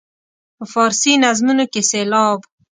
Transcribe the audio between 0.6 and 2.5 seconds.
فارسي نظمونو کې سېلاب.